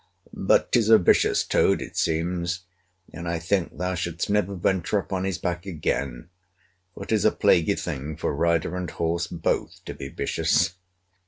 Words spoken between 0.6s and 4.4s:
'tis a vicious toad, it seems; and I think thou shouldst